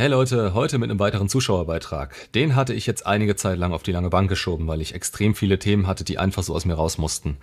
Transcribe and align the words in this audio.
Hey 0.00 0.08
Leute, 0.08 0.54
heute 0.54 0.78
mit 0.78 0.88
einem 0.88 0.98
weiteren 0.98 1.28
Zuschauerbeitrag. 1.28 2.32
Den 2.32 2.56
hatte 2.56 2.72
ich 2.72 2.86
jetzt 2.86 3.04
einige 3.04 3.36
Zeit 3.36 3.58
lang 3.58 3.74
auf 3.74 3.82
die 3.82 3.92
lange 3.92 4.08
Bank 4.08 4.30
geschoben, 4.30 4.66
weil 4.66 4.80
ich 4.80 4.94
extrem 4.94 5.34
viele 5.34 5.58
Themen 5.58 5.86
hatte, 5.86 6.04
die 6.04 6.16
einfach 6.16 6.42
so 6.42 6.54
aus 6.54 6.64
mir 6.64 6.72
raus 6.72 6.96
mussten. 6.96 7.36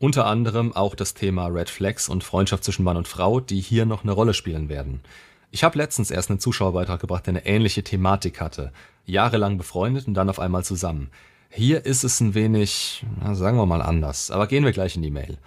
Unter 0.00 0.26
anderem 0.26 0.72
auch 0.72 0.96
das 0.96 1.14
Thema 1.14 1.46
Red 1.46 1.70
Flags 1.70 2.08
und 2.08 2.24
Freundschaft 2.24 2.64
zwischen 2.64 2.82
Mann 2.82 2.96
und 2.96 3.06
Frau, 3.06 3.38
die 3.38 3.60
hier 3.60 3.86
noch 3.86 4.02
eine 4.02 4.10
Rolle 4.10 4.34
spielen 4.34 4.68
werden. 4.68 5.02
Ich 5.52 5.62
habe 5.62 5.78
letztens 5.78 6.10
erst 6.10 6.30
einen 6.30 6.40
Zuschauerbeitrag 6.40 7.00
gebracht, 7.00 7.28
der 7.28 7.34
eine 7.34 7.46
ähnliche 7.46 7.84
Thematik 7.84 8.40
hatte. 8.40 8.72
Jahrelang 9.06 9.56
befreundet 9.56 10.08
und 10.08 10.14
dann 10.14 10.30
auf 10.30 10.40
einmal 10.40 10.64
zusammen. 10.64 11.10
Hier 11.48 11.86
ist 11.86 12.02
es 12.02 12.18
ein 12.18 12.34
wenig, 12.34 13.06
sagen 13.34 13.56
wir 13.56 13.66
mal 13.66 13.82
anders, 13.82 14.32
aber 14.32 14.48
gehen 14.48 14.64
wir 14.64 14.72
gleich 14.72 14.96
in 14.96 15.02
die 15.02 15.12
Mail. 15.12 15.38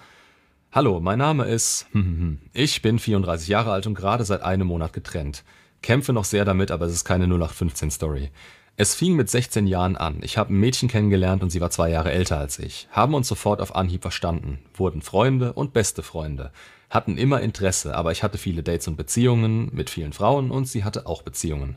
Hallo, 0.72 1.02
mein 1.02 1.20
Name 1.20 1.44
ist. 1.44 1.88
Ich 2.54 2.82
bin 2.82 3.00
34 3.00 3.50
Jahre 3.50 3.74
alt 3.74 3.86
und 3.86 3.96
gerade 3.96 4.24
seit 4.24 4.44
einem 4.44 4.68
Monat 4.68 4.94
getrennt. 4.94 5.44
Kämpfe 5.84 6.14
noch 6.14 6.26
sehr 6.26 6.46
damit, 6.46 6.72
aber 6.72 6.88
es 6.88 6.94
ist 6.94 7.06
keine 7.06 7.28
0815-Story. 7.28 8.32
Es 8.76 8.96
fing 8.96 9.16
mit 9.16 9.30
16 9.30 9.68
Jahren 9.68 9.96
an. 9.96 10.18
Ich 10.24 10.40
habe 10.40 10.52
ein 10.52 10.60
Mädchen 10.60 10.90
kennengelernt 10.90 11.44
und 11.44 11.52
sie 11.52 11.62
war 11.62 11.70
zwei 11.70 11.92
Jahre 11.92 12.12
älter 12.12 12.40
als 12.40 12.58
ich. 12.58 12.88
Haben 12.90 13.14
uns 13.14 13.28
sofort 13.28 13.62
auf 13.62 13.76
Anhieb 13.76 14.02
verstanden, 14.02 14.58
wurden 14.74 15.04
Freunde 15.04 15.54
und 15.54 15.74
beste 15.74 16.02
Freunde. 16.02 16.52
Hatten 16.90 17.18
immer 17.18 17.42
Interesse, 17.42 17.96
aber 17.96 18.12
ich 18.12 18.24
hatte 18.24 18.40
viele 18.40 18.64
Dates 18.64 18.88
und 18.88 18.96
Beziehungen 18.96 19.70
mit 19.74 19.92
vielen 19.92 20.14
Frauen 20.14 20.50
und 20.50 20.68
sie 20.68 20.84
hatte 20.84 21.06
auch 21.06 21.22
Beziehungen. 21.22 21.76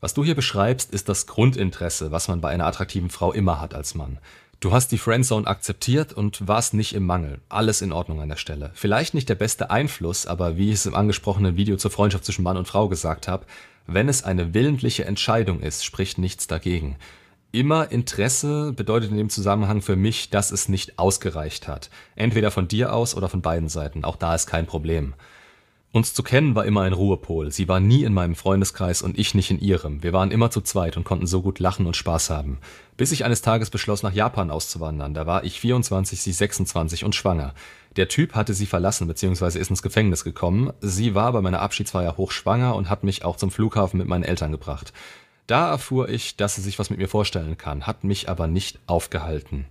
Was 0.00 0.12
du 0.12 0.24
hier 0.24 0.34
beschreibst, 0.34 0.92
ist 0.92 1.08
das 1.08 1.26
Grundinteresse, 1.26 2.10
was 2.10 2.28
man 2.28 2.42
bei 2.42 2.50
einer 2.50 2.66
attraktiven 2.66 3.10
Frau 3.10 3.32
immer 3.32 3.60
hat 3.60 3.74
als 3.74 3.94
Mann. 3.94 4.18
Du 4.60 4.72
hast 4.72 4.92
die 4.92 4.98
Friendzone 4.98 5.46
akzeptiert 5.46 6.12
und 6.12 6.46
warst 6.46 6.74
nicht 6.74 6.94
im 6.94 7.06
Mangel. 7.06 7.40
Alles 7.48 7.80
in 7.80 7.92
Ordnung 7.92 8.20
an 8.20 8.28
der 8.28 8.36
Stelle. 8.36 8.70
Vielleicht 8.74 9.14
nicht 9.14 9.30
der 9.30 9.34
beste 9.34 9.70
Einfluss, 9.70 10.26
aber 10.26 10.58
wie 10.58 10.68
ich 10.68 10.74
es 10.74 10.86
im 10.86 10.94
angesprochenen 10.94 11.56
Video 11.56 11.78
zur 11.78 11.90
Freundschaft 11.90 12.26
zwischen 12.26 12.42
Mann 12.42 12.58
und 12.58 12.68
Frau 12.68 12.86
gesagt 12.86 13.26
habe, 13.26 13.46
wenn 13.86 14.06
es 14.06 14.22
eine 14.22 14.52
willentliche 14.52 15.06
Entscheidung 15.06 15.60
ist, 15.60 15.86
spricht 15.86 16.18
nichts 16.18 16.46
dagegen. 16.46 16.96
Immer 17.52 17.90
Interesse 17.90 18.74
bedeutet 18.74 19.10
in 19.10 19.16
dem 19.16 19.30
Zusammenhang 19.30 19.80
für 19.80 19.96
mich, 19.96 20.28
dass 20.28 20.50
es 20.50 20.68
nicht 20.68 20.98
ausgereicht 20.98 21.66
hat. 21.66 21.88
Entweder 22.14 22.50
von 22.50 22.68
dir 22.68 22.92
aus 22.92 23.14
oder 23.14 23.30
von 23.30 23.40
beiden 23.40 23.70
Seiten. 23.70 24.04
Auch 24.04 24.16
da 24.16 24.34
ist 24.34 24.46
kein 24.46 24.66
Problem. 24.66 25.14
Uns 25.92 26.14
zu 26.14 26.22
kennen 26.22 26.54
war 26.54 26.66
immer 26.66 26.82
ein 26.82 26.92
Ruhepol. 26.92 27.50
Sie 27.50 27.66
war 27.66 27.80
nie 27.80 28.04
in 28.04 28.14
meinem 28.14 28.36
Freundeskreis 28.36 29.02
und 29.02 29.18
ich 29.18 29.34
nicht 29.34 29.50
in 29.50 29.58
ihrem. 29.58 30.04
Wir 30.04 30.12
waren 30.12 30.30
immer 30.30 30.52
zu 30.52 30.60
zweit 30.60 30.96
und 30.96 31.02
konnten 31.02 31.26
so 31.26 31.42
gut 31.42 31.58
lachen 31.58 31.86
und 31.86 31.96
Spaß 31.96 32.30
haben. 32.30 32.58
Bis 32.96 33.10
ich 33.10 33.24
eines 33.24 33.42
Tages 33.42 33.70
beschloss, 33.70 34.04
nach 34.04 34.12
Japan 34.12 34.52
auszuwandern. 34.52 35.14
Da 35.14 35.26
war 35.26 35.42
ich 35.42 35.58
24, 35.58 36.20
sie 36.20 36.30
26 36.30 37.04
und 37.04 37.16
schwanger. 37.16 37.54
Der 37.96 38.06
Typ 38.06 38.36
hatte 38.36 38.54
sie 38.54 38.66
verlassen 38.66 39.08
bzw. 39.08 39.58
ist 39.58 39.70
ins 39.70 39.82
Gefängnis 39.82 40.22
gekommen. 40.22 40.72
Sie 40.80 41.16
war 41.16 41.32
bei 41.32 41.40
meiner 41.40 41.60
Abschiedsfeier 41.60 42.16
hochschwanger 42.16 42.76
und 42.76 42.88
hat 42.88 43.02
mich 43.02 43.24
auch 43.24 43.34
zum 43.34 43.50
Flughafen 43.50 43.98
mit 43.98 44.06
meinen 44.06 44.22
Eltern 44.22 44.52
gebracht. 44.52 44.92
Da 45.48 45.68
erfuhr 45.68 46.08
ich, 46.08 46.36
dass 46.36 46.54
sie 46.54 46.62
sich 46.62 46.78
was 46.78 46.90
mit 46.90 47.00
mir 47.00 47.08
vorstellen 47.08 47.58
kann, 47.58 47.88
hat 47.88 48.04
mich 48.04 48.28
aber 48.28 48.46
nicht 48.46 48.78
aufgehalten. 48.86 49.66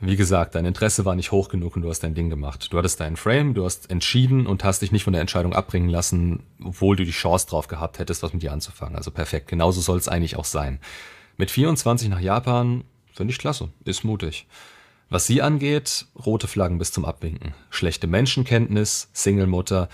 Wie 0.00 0.16
gesagt, 0.16 0.54
dein 0.54 0.64
Interesse 0.64 1.04
war 1.04 1.16
nicht 1.16 1.32
hoch 1.32 1.48
genug 1.48 1.74
und 1.74 1.82
du 1.82 1.90
hast 1.90 2.00
dein 2.00 2.14
Ding 2.14 2.30
gemacht. 2.30 2.72
Du 2.72 2.78
hattest 2.78 3.00
deinen 3.00 3.16
Frame, 3.16 3.54
du 3.54 3.64
hast 3.64 3.90
entschieden 3.90 4.46
und 4.46 4.62
hast 4.62 4.80
dich 4.80 4.92
nicht 4.92 5.02
von 5.02 5.12
der 5.12 5.20
Entscheidung 5.20 5.54
abbringen 5.54 5.88
lassen, 5.88 6.44
obwohl 6.62 6.94
du 6.94 7.04
die 7.04 7.10
Chance 7.10 7.48
drauf 7.48 7.66
gehabt 7.66 7.98
hättest, 7.98 8.22
was 8.22 8.32
mit 8.32 8.42
dir 8.42 8.52
anzufangen. 8.52 8.94
Also 8.94 9.10
perfekt, 9.10 9.48
genauso 9.48 9.80
soll 9.80 9.98
es 9.98 10.06
eigentlich 10.06 10.36
auch 10.36 10.44
sein. 10.44 10.78
Mit 11.36 11.50
24 11.50 12.08
nach 12.10 12.20
Japan, 12.20 12.84
finde 13.12 13.32
ich 13.32 13.38
klasse, 13.38 13.70
ist 13.84 14.04
mutig. 14.04 14.46
Was 15.10 15.26
sie 15.26 15.42
angeht, 15.42 16.06
rote 16.14 16.46
Flaggen 16.46 16.78
bis 16.78 16.92
zum 16.92 17.04
Abwinken. 17.04 17.54
Schlechte 17.70 18.06
Menschenkenntnis, 18.06 19.08
Single-Mutter, 19.14 19.88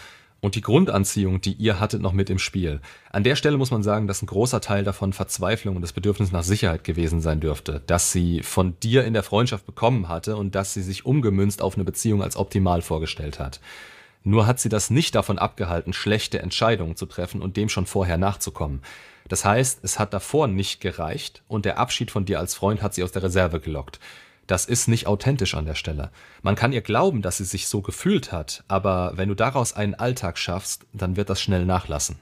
und 0.45 0.57
die 0.57 0.61
Grundanziehung, 0.61 1.41
die 1.41 1.55
ihr 1.55 1.81
hattet, 1.81 2.03
noch 2.03 2.13
mit 2.13 2.29
im 2.29 2.39
Spiel. 2.39 2.83
An 3.11 3.25
der 3.25 3.35
Stelle 3.35 3.57
muss 3.57 3.71
man 3.71 3.83
sagen, 3.83 4.07
dass 4.07 4.21
ein 4.21 4.27
großer 4.27 4.61
Teil 4.61 4.85
davon 4.85 5.15
Verzweiflung 5.15 5.75
und 5.75 5.81
das 5.81 5.95
Bedürfnis 5.95 6.33
nach 6.33 6.43
Sicherheit 6.43 6.85
gewesen 6.85 7.23
sein 7.23 7.41
dürfte, 7.41 7.81
dass 7.87 8.13
sie 8.13 8.43
von 8.43 8.79
dir 8.81 9.07
in 9.07 9.15
der 9.15 9.23
Freundschaft 9.23 9.65
bekommen 9.65 10.11
hatte 10.11 10.37
und 10.37 10.55
dass 10.55 10.75
sie 10.75 10.83
sich 10.83 11.07
umgemünzt 11.07 11.63
auf 11.63 11.77
eine 11.77 11.85
Beziehung 11.85 12.23
als 12.23 12.37
optimal 12.37 12.83
vorgestellt 12.83 13.39
hat. 13.39 13.59
Nur 14.23 14.47
hat 14.47 14.61
sie 14.61 14.69
das 14.69 14.91
nicht 14.91 15.15
davon 15.15 15.39
abgehalten, 15.39 15.95
schlechte 15.95 16.41
Entscheidungen 16.41 16.95
zu 16.95 17.07
treffen 17.07 17.41
und 17.41 17.57
dem 17.57 17.71
schon 17.71 17.87
vorher 17.87 18.19
nachzukommen. 18.19 18.83
Das 19.27 19.47
heißt, 19.47 19.81
es 19.83 19.99
hat 19.99 20.13
davor 20.13 20.47
nicht 20.47 20.83
gereicht 20.83 21.43
und 21.49 21.65
der 21.65 21.79
Abschied 21.79 22.11
von 22.11 22.27
dir 22.27 22.39
als 22.39 22.55
Freund 22.55 22.83
hat 22.83 22.93
sie 22.93 23.03
aus 23.03 23.13
der 23.13 23.23
Reserve 23.23 23.61
gelockt. 23.61 23.99
Das 24.47 24.67
ist 24.67 24.89
nicht 24.89 25.07
authentisch 25.07 25.55
an 25.55 25.67
der 25.67 25.75
Stelle. 25.75 26.11
Man 26.43 26.55
kann 26.55 26.73
ihr 26.73 26.83
glauben, 26.83 27.23
dass 27.23 27.39
sie 27.39 27.45
sich 27.45 27.69
so 27.69 27.81
gefühlt 27.81 28.33
hat, 28.33 28.65
aber 28.69 29.13
wenn 29.17 29.29
du 29.29 29.35
daraus 29.35 29.73
einen 29.73 29.95
Alltag 29.95 30.39
schaffst, 30.39 30.85
dann 30.93 31.17
wird 31.17 31.31
das 31.31 31.41
schnell 31.41 31.65
nachlassen. 31.65 32.17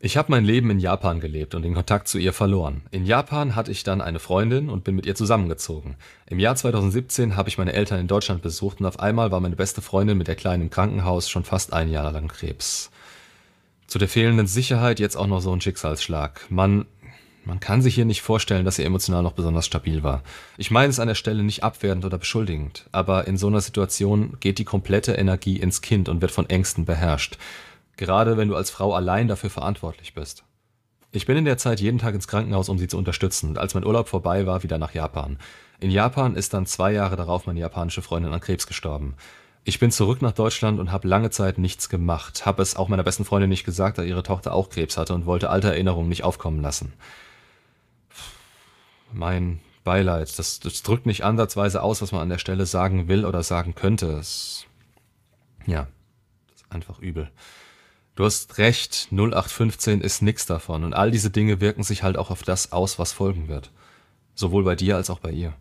Ich 0.00 0.18
habe 0.18 0.30
mein 0.32 0.44
Leben 0.44 0.68
in 0.68 0.80
Japan 0.80 1.18
gelebt 1.18 1.54
und 1.54 1.62
den 1.62 1.72
Kontakt 1.72 2.08
zu 2.08 2.18
ihr 2.18 2.34
verloren. 2.34 2.82
In 2.90 3.06
Japan 3.06 3.56
hatte 3.56 3.70
ich 3.70 3.84
dann 3.84 4.02
eine 4.02 4.18
Freundin 4.18 4.68
und 4.68 4.84
bin 4.84 4.96
mit 4.96 5.06
ihr 5.06 5.14
zusammengezogen. 5.14 5.96
Im 6.26 6.38
Jahr 6.38 6.56
2017 6.56 7.36
habe 7.36 7.48
ich 7.48 7.56
meine 7.56 7.72
Eltern 7.72 8.00
in 8.00 8.06
Deutschland 8.06 8.42
besucht 8.42 8.80
und 8.80 8.86
auf 8.86 9.00
einmal 9.00 9.30
war 9.30 9.40
meine 9.40 9.56
beste 9.56 9.80
Freundin 9.80 10.18
mit 10.18 10.28
der 10.28 10.34
Kleinen 10.34 10.64
im 10.64 10.70
Krankenhaus 10.70 11.30
schon 11.30 11.44
fast 11.44 11.72
ein 11.72 11.88
Jahr 11.88 12.12
lang 12.12 12.28
Krebs. 12.28 12.90
Zu 13.86 13.98
der 13.98 14.08
fehlenden 14.08 14.46
Sicherheit 14.46 15.00
jetzt 15.00 15.16
auch 15.16 15.26
noch 15.26 15.40
so 15.40 15.52
ein 15.52 15.62
Schicksalsschlag. 15.62 16.50
Man 16.50 16.84
man 17.46 17.60
kann 17.60 17.82
sich 17.82 17.94
hier 17.94 18.04
nicht 18.04 18.22
vorstellen, 18.22 18.64
dass 18.64 18.76
sie 18.76 18.84
emotional 18.84 19.22
noch 19.22 19.32
besonders 19.32 19.66
stabil 19.66 20.02
war. 20.02 20.22
Ich 20.56 20.70
meine 20.70 20.88
es 20.88 20.98
an 20.98 21.08
der 21.08 21.14
Stelle 21.14 21.42
nicht 21.42 21.62
abwertend 21.62 22.04
oder 22.04 22.18
beschuldigend, 22.18 22.86
aber 22.90 23.26
in 23.26 23.36
so 23.36 23.48
einer 23.48 23.60
Situation 23.60 24.36
geht 24.40 24.58
die 24.58 24.64
komplette 24.64 25.12
Energie 25.12 25.58
ins 25.58 25.82
Kind 25.82 26.08
und 26.08 26.22
wird 26.22 26.30
von 26.30 26.48
Ängsten 26.48 26.84
beherrscht. 26.84 27.36
Gerade 27.96 28.36
wenn 28.36 28.48
du 28.48 28.56
als 28.56 28.70
Frau 28.70 28.94
allein 28.94 29.28
dafür 29.28 29.50
verantwortlich 29.50 30.14
bist. 30.14 30.44
Ich 31.12 31.26
bin 31.26 31.36
in 31.36 31.44
der 31.44 31.58
Zeit 31.58 31.80
jeden 31.80 31.98
Tag 31.98 32.14
ins 32.14 32.26
Krankenhaus, 32.26 32.68
um 32.68 32.78
sie 32.78 32.88
zu 32.88 32.98
unterstützen 32.98 33.50
und 33.50 33.58
als 33.58 33.74
mein 33.74 33.84
Urlaub 33.84 34.08
vorbei 34.08 34.46
war, 34.46 34.62
wieder 34.62 34.78
nach 34.78 34.94
Japan. 34.94 35.38
In 35.80 35.90
Japan 35.90 36.34
ist 36.36 36.54
dann 36.54 36.66
zwei 36.66 36.92
Jahre 36.92 37.16
darauf 37.16 37.46
meine 37.46 37.60
japanische 37.60 38.02
Freundin 38.02 38.32
an 38.32 38.40
Krebs 38.40 38.66
gestorben. 38.66 39.14
Ich 39.64 39.78
bin 39.78 39.90
zurück 39.90 40.22
nach 40.22 40.32
Deutschland 40.32 40.80
und 40.80 40.92
habe 40.92 41.08
lange 41.08 41.30
Zeit 41.30 41.58
nichts 41.58 41.88
gemacht, 41.88 42.46
habe 42.46 42.62
es 42.62 42.76
auch 42.76 42.88
meiner 42.88 43.02
besten 43.02 43.24
Freundin 43.24 43.48
nicht 43.48 43.64
gesagt, 43.64 43.98
da 43.98 44.02
ihre 44.02 44.22
Tochter 44.22 44.52
auch 44.52 44.70
Krebs 44.70 44.96
hatte 44.96 45.14
und 45.14 45.24
wollte 45.26 45.50
alte 45.50 45.68
Erinnerungen 45.68 46.08
nicht 46.08 46.24
aufkommen 46.24 46.60
lassen 46.60 46.92
mein 49.14 49.60
Beileid. 49.84 50.38
Das, 50.38 50.60
das 50.60 50.82
drückt 50.82 51.06
nicht 51.06 51.24
ansatzweise 51.24 51.82
aus, 51.82 52.02
was 52.02 52.12
man 52.12 52.22
an 52.22 52.28
der 52.30 52.38
Stelle 52.38 52.66
sagen 52.66 53.08
will 53.08 53.24
oder 53.24 53.42
sagen 53.42 53.74
könnte. 53.74 54.12
Es, 54.12 54.66
ja, 55.66 55.86
das 56.48 56.62
ist 56.62 56.72
einfach 56.72 56.98
übel. 56.98 57.30
Du 58.16 58.24
hast 58.24 58.58
recht, 58.58 59.08
0815 59.10 60.00
ist 60.00 60.22
nix 60.22 60.46
davon 60.46 60.84
und 60.84 60.94
all 60.94 61.10
diese 61.10 61.30
Dinge 61.30 61.60
wirken 61.60 61.82
sich 61.82 62.02
halt 62.02 62.16
auch 62.16 62.30
auf 62.30 62.44
das 62.44 62.70
aus, 62.72 62.98
was 62.98 63.12
folgen 63.12 63.48
wird. 63.48 63.70
Sowohl 64.34 64.64
bei 64.64 64.76
dir 64.76 64.96
als 64.96 65.10
auch 65.10 65.18
bei 65.18 65.30
ihr. 65.30 65.52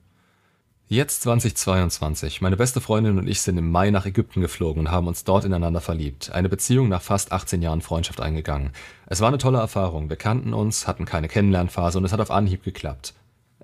Jetzt 0.88 1.24
2022. 1.24 2.42
Meine 2.42 2.58
beste 2.58 2.80
Freundin 2.80 3.18
und 3.18 3.28
ich 3.28 3.42
sind 3.42 3.58
im 3.58 3.72
Mai 3.72 3.90
nach 3.90 4.06
Ägypten 4.06 4.42
geflogen 4.42 4.82
und 4.82 4.92
haben 4.92 5.08
uns 5.08 5.24
dort 5.24 5.46
ineinander 5.46 5.82
verliebt. 5.82 6.32
Eine 6.32 6.50
Beziehung 6.50 6.90
nach 6.90 7.02
fast 7.02 7.32
18 7.32 7.64
Jahren 7.64 7.82
Freundschaft 7.82 8.22
eingegangen. 8.22 8.72
Es 9.08 9.20
war 9.20 9.30
eine 9.30 9.40
tolle 9.40 9.58
Erfahrung. 9.58 10.10
Wir 10.10 10.18
kannten 10.18 10.54
uns, 10.54 10.86
hatten 10.86 11.06
keine 11.06 11.30
Kennenlernphase 11.30 11.98
und 11.98 12.06
es 12.06 12.14
hat 12.14 12.20
auf 12.20 12.30
Anhieb 12.30 12.64
geklappt. 12.64 13.16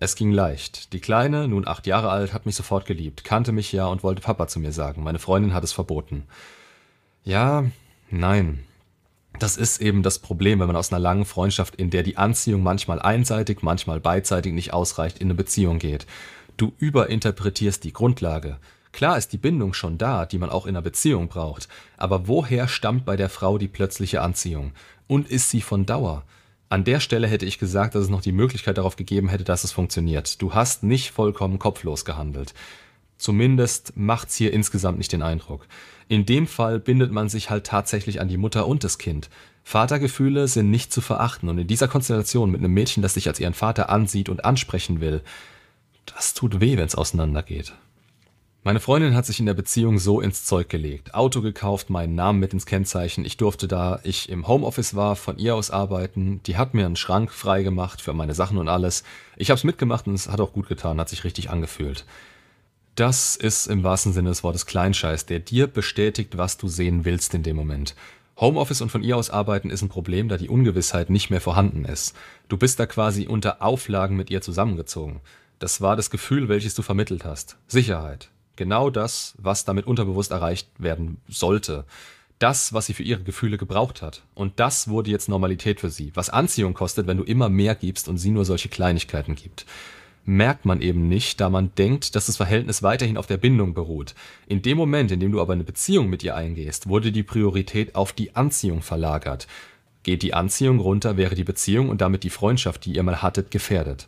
Es 0.01 0.15
ging 0.15 0.31
leicht. 0.31 0.93
Die 0.93 1.01
Kleine, 1.01 1.47
nun 1.49 1.67
acht 1.67 1.85
Jahre 1.85 2.09
alt, 2.09 2.33
hat 2.33 2.45
mich 2.45 2.55
sofort 2.55 2.85
geliebt, 2.85 3.25
kannte 3.25 3.51
mich 3.51 3.73
ja 3.73 3.85
und 3.87 4.01
wollte 4.01 4.21
Papa 4.21 4.47
zu 4.47 4.59
mir 4.59 4.71
sagen. 4.71 5.03
Meine 5.03 5.19
Freundin 5.19 5.53
hat 5.53 5.65
es 5.65 5.73
verboten. 5.73 6.23
Ja, 7.23 7.65
nein. 8.09 8.63
Das 9.39 9.57
ist 9.57 9.81
eben 9.81 10.01
das 10.01 10.19
Problem, 10.19 10.59
wenn 10.59 10.67
man 10.67 10.77
aus 10.77 10.91
einer 10.91 10.99
langen 10.99 11.25
Freundschaft, 11.25 11.75
in 11.75 11.89
der 11.89 12.03
die 12.03 12.17
Anziehung 12.17 12.63
manchmal 12.63 13.01
einseitig, 13.01 13.61
manchmal 13.61 13.99
beidseitig 13.99 14.53
nicht 14.53 14.73
ausreicht, 14.73 15.19
in 15.19 15.27
eine 15.27 15.35
Beziehung 15.35 15.79
geht. 15.79 16.07
Du 16.55 16.73
überinterpretierst 16.77 17.83
die 17.83 17.93
Grundlage. 17.93 18.57
Klar 18.91 19.17
ist 19.17 19.33
die 19.33 19.37
Bindung 19.37 19.73
schon 19.73 19.97
da, 19.97 20.25
die 20.25 20.39
man 20.39 20.49
auch 20.49 20.65
in 20.65 20.75
einer 20.75 20.81
Beziehung 20.81 21.27
braucht, 21.27 21.67
aber 21.95 22.27
woher 22.27 22.67
stammt 22.67 23.05
bei 23.05 23.15
der 23.17 23.29
Frau 23.29 23.57
die 23.57 23.67
plötzliche 23.67 24.21
Anziehung? 24.21 24.71
Und 25.07 25.29
ist 25.29 25.49
sie 25.49 25.61
von 25.61 25.85
Dauer? 25.85 26.23
An 26.69 26.83
der 26.83 26.99
Stelle 26.99 27.27
hätte 27.27 27.47
ich 27.47 27.57
gesagt, 27.57 27.95
dass 27.95 28.03
es 28.03 28.09
noch 28.09 28.21
die 28.21 28.31
Möglichkeit 28.31 28.77
darauf 28.77 28.95
gegeben 28.95 29.27
hätte, 29.27 29.43
dass 29.43 29.63
es 29.63 29.71
funktioniert. 29.71 30.39
Du 30.39 30.53
hast 30.53 30.83
nicht 30.83 31.09
vollkommen 31.09 31.57
kopflos 31.57 32.05
gehandelt. 32.05 32.53
Zumindest 33.17 33.93
macht's 33.97 34.35
hier 34.35 34.53
insgesamt 34.53 34.99
nicht 34.99 35.11
den 35.11 35.23
Eindruck. 35.23 35.67
In 36.07 36.27
dem 36.27 36.45
Fall 36.45 36.79
bindet 36.79 37.11
man 37.11 37.27
sich 37.27 37.49
halt 37.49 37.65
tatsächlich 37.65 38.21
an 38.21 38.27
die 38.27 38.37
Mutter 38.37 38.67
und 38.67 38.83
das 38.83 38.99
Kind. 38.99 39.29
Vatergefühle 39.63 40.47
sind 40.47 40.69
nicht 40.69 40.93
zu 40.93 41.01
verachten 41.01 41.49
und 41.49 41.57
in 41.57 41.67
dieser 41.67 41.87
Konstellation 41.87 42.51
mit 42.51 42.59
einem 42.59 42.73
Mädchen, 42.73 43.03
das 43.03 43.15
dich 43.15 43.27
als 43.27 43.39
ihren 43.39 43.53
Vater 43.55 43.89
ansieht 43.89 44.29
und 44.29 44.45
ansprechen 44.45 45.01
will, 45.01 45.21
das 46.05 46.33
tut 46.33 46.61
weh, 46.61 46.77
wenn's 46.77 46.95
auseinandergeht. 46.95 47.73
Meine 48.61 48.81
Freundin 48.81 49.15
hat 49.15 49.25
sich 49.25 49.39
in 49.39 49.45
der 49.45 49.53
Beziehung 49.53 49.99
so 49.99 50.19
ins 50.19 50.43
Zeug 50.43 50.67
gelegt. 50.67 51.13
Auto 51.13 51.41
gekauft, 51.41 51.89
meinen 51.89 52.13
Namen 52.13 52.39
mit 52.39 52.51
ins 52.51 52.65
Kennzeichen. 52.65 53.23
Ich 53.23 53.37
durfte 53.37 53.69
da 53.69 54.01
ich 54.03 54.27
im 54.27 54.49
Homeoffice 54.49 54.95
war, 54.95 55.15
von 55.15 55.37
ihr 55.37 55.55
aus 55.55 55.71
arbeiten. 55.71 56.41
Die 56.43 56.57
hat 56.57 56.73
mir 56.73 56.85
einen 56.85 56.97
Schrank 56.97 57.31
frei 57.31 57.63
gemacht 57.63 58.01
für 58.01 58.11
meine 58.11 58.35
Sachen 58.35 58.57
und 58.57 58.67
alles. 58.67 59.03
Ich 59.37 59.49
hab's 59.49 59.63
mitgemacht 59.63 60.07
und 60.07 60.13
es 60.13 60.27
hat 60.27 60.41
auch 60.41 60.51
gut 60.51 60.67
getan, 60.67 60.99
hat 60.99 61.07
sich 61.07 61.23
richtig 61.23 61.49
angefühlt. 61.49 62.05
Das 62.95 63.37
ist 63.37 63.67
im 63.67 63.83
wahrsten 63.83 64.11
Sinne 64.11 64.27
des 64.27 64.43
Wortes 64.43 64.65
Kleinscheiß, 64.65 65.25
der 65.25 65.39
dir 65.39 65.67
bestätigt, 65.67 66.37
was 66.37 66.57
du 66.57 66.67
sehen 66.67 67.05
willst 67.05 67.33
in 67.33 67.43
dem 67.43 67.55
Moment. 67.55 67.95
Homeoffice 68.35 68.81
und 68.81 68.91
von 68.91 69.03
ihr 69.03 69.15
aus 69.15 69.29
arbeiten 69.29 69.69
ist 69.69 69.83
ein 69.83 69.89
Problem, 69.89 70.27
da 70.27 70.35
die 70.35 70.49
Ungewissheit 70.49 71.09
nicht 71.09 71.29
mehr 71.29 71.41
vorhanden 71.41 71.85
ist. 71.85 72.13
Du 72.49 72.57
bist 72.57 72.77
da 72.77 72.85
quasi 72.87 73.25
unter 73.25 73.61
Auflagen 73.61 74.17
mit 74.17 74.29
ihr 74.29 74.41
zusammengezogen. 74.41 75.21
Das 75.59 75.79
war 75.79 75.95
das 75.95 76.09
Gefühl, 76.09 76.49
welches 76.49 76.75
du 76.75 76.81
vermittelt 76.81 77.23
hast. 77.23 77.55
Sicherheit. 77.67 78.29
Genau 78.59 78.89
das, 78.89 79.35
was 79.37 79.63
damit 79.63 79.87
unterbewusst 79.87 80.31
erreicht 80.31 80.67
werden 80.79 81.21
sollte. 81.29 81.85
Das, 82.39 82.73
was 82.73 82.87
sie 82.87 82.93
für 82.93 83.03
ihre 83.03 83.23
Gefühle 83.23 83.57
gebraucht 83.57 84.01
hat. 84.01 84.21
Und 84.35 84.59
das 84.59 84.89
wurde 84.89 85.11
jetzt 85.11 85.29
Normalität 85.29 85.79
für 85.79 85.89
sie. 85.89 86.11
Was 86.13 86.29
Anziehung 86.29 86.73
kostet, 86.73 87.07
wenn 87.07 87.15
du 87.15 87.23
immer 87.23 87.47
mehr 87.47 87.73
gibst 87.73 88.09
und 88.09 88.17
sie 88.17 88.31
nur 88.31 88.43
solche 88.43 88.67
Kleinigkeiten 88.67 89.35
gibt 89.35 89.65
merkt 90.25 90.65
man 90.65 90.81
eben 90.81 91.07
nicht, 91.07 91.39
da 91.41 91.49
man 91.49 91.71
denkt, 91.75 92.15
dass 92.15 92.27
das 92.27 92.37
Verhältnis 92.37 92.83
weiterhin 92.83 93.17
auf 93.17 93.25
der 93.25 93.37
Bindung 93.37 93.73
beruht. 93.73 94.13
In 94.47 94.61
dem 94.61 94.77
Moment, 94.77 95.09
in 95.09 95.19
dem 95.19 95.31
du 95.31 95.41
aber 95.41 95.53
eine 95.53 95.63
Beziehung 95.63 96.07
mit 96.07 96.21
ihr 96.21 96.35
eingehst, 96.35 96.87
wurde 96.87 97.11
die 97.11 97.23
Priorität 97.23 97.95
auf 97.95 98.13
die 98.13 98.35
Anziehung 98.35 98.83
verlagert. 98.83 99.47
Geht 100.03 100.21
die 100.21 100.35
Anziehung 100.35 100.79
runter, 100.79 101.17
wäre 101.17 101.33
die 101.33 101.45
Beziehung 101.45 101.89
und 101.89 102.01
damit 102.01 102.23
die 102.23 102.29
Freundschaft, 102.29 102.85
die 102.85 102.93
ihr 102.93 103.03
mal 103.03 103.23
hattet, 103.23 103.49
gefährdet. 103.49 104.07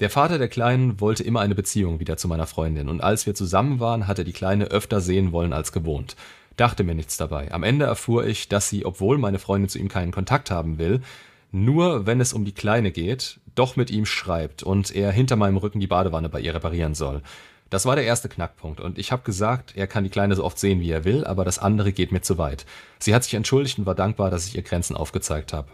Der 0.00 0.10
Vater 0.10 0.38
der 0.38 0.48
Kleinen 0.48 1.00
wollte 1.00 1.22
immer 1.22 1.40
eine 1.40 1.54
Beziehung 1.54 2.00
wieder 2.00 2.16
zu 2.16 2.26
meiner 2.26 2.48
Freundin, 2.48 2.88
und 2.88 3.00
als 3.00 3.26
wir 3.26 3.34
zusammen 3.36 3.78
waren, 3.78 4.08
hat 4.08 4.18
er 4.18 4.24
die 4.24 4.32
Kleine 4.32 4.64
öfter 4.66 5.00
sehen 5.00 5.30
wollen 5.30 5.52
als 5.52 5.70
gewohnt. 5.70 6.16
Dachte 6.56 6.82
mir 6.82 6.96
nichts 6.96 7.16
dabei. 7.16 7.52
Am 7.52 7.62
Ende 7.62 7.84
erfuhr 7.84 8.26
ich, 8.26 8.48
dass 8.48 8.68
sie, 8.68 8.84
obwohl 8.84 9.18
meine 9.18 9.38
Freundin 9.38 9.68
zu 9.68 9.78
ihm 9.78 9.88
keinen 9.88 10.10
Kontakt 10.10 10.50
haben 10.50 10.78
will, 10.78 11.00
nur 11.52 12.06
wenn 12.06 12.20
es 12.20 12.32
um 12.32 12.44
die 12.44 12.52
Kleine 12.52 12.90
geht, 12.90 13.38
doch 13.54 13.76
mit 13.76 13.88
ihm 13.92 14.04
schreibt 14.04 14.64
und 14.64 14.94
er 14.94 15.12
hinter 15.12 15.36
meinem 15.36 15.58
Rücken 15.58 15.78
die 15.78 15.86
Badewanne 15.86 16.28
bei 16.28 16.40
ihr 16.40 16.54
reparieren 16.54 16.96
soll. 16.96 17.22
Das 17.70 17.86
war 17.86 17.94
der 17.94 18.04
erste 18.04 18.28
Knackpunkt 18.28 18.80
und 18.80 18.98
ich 18.98 19.12
habe 19.12 19.22
gesagt, 19.22 19.76
er 19.76 19.86
kann 19.86 20.02
die 20.02 20.10
Kleine 20.10 20.34
so 20.34 20.44
oft 20.44 20.58
sehen, 20.58 20.80
wie 20.80 20.90
er 20.90 21.04
will, 21.04 21.24
aber 21.24 21.44
das 21.44 21.60
andere 21.60 21.92
geht 21.92 22.10
mir 22.10 22.22
zu 22.22 22.36
weit. 22.36 22.66
Sie 22.98 23.14
hat 23.14 23.22
sich 23.22 23.34
entschuldigt 23.34 23.78
und 23.78 23.86
war 23.86 23.94
dankbar, 23.94 24.30
dass 24.30 24.48
ich 24.48 24.56
ihr 24.56 24.62
Grenzen 24.62 24.96
aufgezeigt 24.96 25.52
habe. 25.52 25.68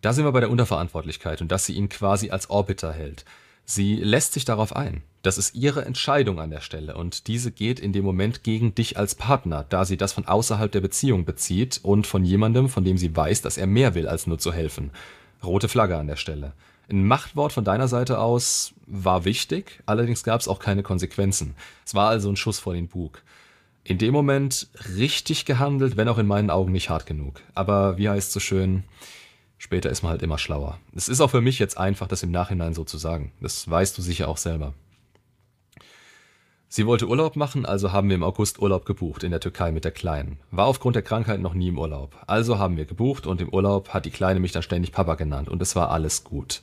Da 0.00 0.12
sind 0.12 0.24
wir 0.24 0.32
bei 0.32 0.40
der 0.40 0.50
Unterverantwortlichkeit 0.50 1.42
und 1.42 1.52
dass 1.52 1.66
sie 1.66 1.74
ihn 1.74 1.88
quasi 1.88 2.30
als 2.30 2.48
Orbiter 2.48 2.92
hält. 2.92 3.24
Sie 3.66 3.96
lässt 3.96 4.32
sich 4.32 4.44
darauf 4.44 4.74
ein. 4.74 5.02
Das 5.22 5.38
ist 5.38 5.54
ihre 5.54 5.84
Entscheidung 5.84 6.40
an 6.40 6.50
der 6.50 6.62
Stelle 6.62 6.96
und 6.96 7.28
diese 7.28 7.52
geht 7.52 7.78
in 7.78 7.92
dem 7.92 8.04
Moment 8.04 8.42
gegen 8.42 8.74
dich 8.74 8.96
als 8.96 9.14
Partner, 9.14 9.66
da 9.68 9.84
sie 9.84 9.96
das 9.96 10.14
von 10.14 10.26
außerhalb 10.26 10.72
der 10.72 10.80
Beziehung 10.80 11.24
bezieht 11.24 11.78
und 11.82 12.06
von 12.06 12.24
jemandem, 12.24 12.68
von 12.68 12.84
dem 12.84 12.96
sie 12.96 13.14
weiß, 13.14 13.42
dass 13.42 13.58
er 13.58 13.66
mehr 13.66 13.94
will, 13.94 14.08
als 14.08 14.26
nur 14.26 14.38
zu 14.38 14.52
helfen. 14.52 14.90
Rote 15.44 15.68
Flagge 15.68 15.98
an 15.98 16.06
der 16.06 16.16
Stelle. 16.16 16.54
Ein 16.90 17.06
Machtwort 17.06 17.52
von 17.52 17.64
deiner 17.64 17.86
Seite 17.86 18.18
aus 18.18 18.72
war 18.86 19.24
wichtig, 19.24 19.80
allerdings 19.86 20.24
gab 20.24 20.40
es 20.40 20.48
auch 20.48 20.58
keine 20.58 20.82
Konsequenzen. 20.82 21.54
Es 21.86 21.94
war 21.94 22.08
also 22.08 22.28
ein 22.30 22.36
Schuss 22.36 22.58
vor 22.58 22.72
den 22.74 22.88
Bug. 22.88 23.22
In 23.84 23.98
dem 23.98 24.12
Moment 24.12 24.68
richtig 24.96 25.44
gehandelt, 25.44 25.96
wenn 25.96 26.08
auch 26.08 26.18
in 26.18 26.26
meinen 26.26 26.50
Augen 26.50 26.72
nicht 26.72 26.90
hart 26.90 27.06
genug. 27.06 27.42
Aber 27.54 27.98
wie 27.98 28.08
heißt 28.08 28.32
so 28.32 28.40
schön, 28.40 28.84
später 29.60 29.90
ist 29.90 30.02
man 30.02 30.10
halt 30.10 30.22
immer 30.22 30.38
schlauer. 30.38 30.80
Es 30.96 31.08
ist 31.08 31.20
auch 31.20 31.30
für 31.30 31.42
mich 31.42 31.58
jetzt 31.60 31.78
einfach, 31.78 32.08
das 32.08 32.24
im 32.24 32.32
Nachhinein 32.32 32.74
so 32.74 32.82
zu 32.82 32.98
sagen. 32.98 33.32
Das 33.40 33.70
weißt 33.70 33.96
du 33.96 34.02
sicher 34.02 34.26
auch 34.26 34.38
selber. 34.38 34.72
Sie 36.72 36.86
wollte 36.86 37.08
Urlaub 37.08 37.36
machen, 37.36 37.66
also 37.66 37.92
haben 37.92 38.08
wir 38.08 38.14
im 38.14 38.22
August 38.22 38.60
Urlaub 38.60 38.86
gebucht 38.86 39.22
in 39.22 39.32
der 39.32 39.40
Türkei 39.40 39.70
mit 39.70 39.84
der 39.84 39.90
Kleinen. 39.90 40.38
War 40.50 40.66
aufgrund 40.66 40.96
der 40.96 41.02
Krankheit 41.02 41.40
noch 41.40 41.52
nie 41.52 41.68
im 41.68 41.78
Urlaub. 41.78 42.16
Also 42.26 42.58
haben 42.58 42.76
wir 42.76 42.84
gebucht 42.84 43.26
und 43.26 43.40
im 43.40 43.48
Urlaub 43.48 43.90
hat 43.90 44.04
die 44.04 44.10
Kleine 44.10 44.40
mich 44.40 44.52
dann 44.52 44.62
ständig 44.62 44.92
Papa 44.92 45.16
genannt 45.16 45.48
und 45.48 45.60
es 45.60 45.76
war 45.76 45.90
alles 45.90 46.24
gut. 46.24 46.62